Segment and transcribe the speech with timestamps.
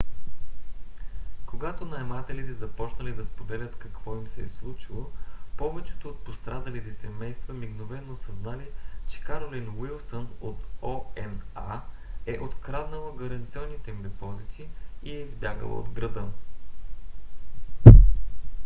[1.45, 5.09] когато наемателите започнали да споделят какво им се е случило
[5.57, 8.67] повечето от пострадалите семейства мигновено осъзнали
[9.07, 11.79] че каролин уилсън от oha
[12.25, 14.67] е откраднала гаранционните им депозити
[15.03, 16.27] и е избягала от града